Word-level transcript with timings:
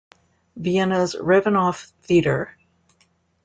Vienna's 0.55 1.13
Rabenhof 1.15 1.91
Theater. 2.01 2.57